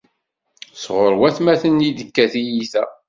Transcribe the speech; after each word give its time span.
Sɣur 0.81 1.13
watmaten 1.19 1.85
i 1.87 1.89
d-tekka 1.91 2.25
tyita. 2.31 2.83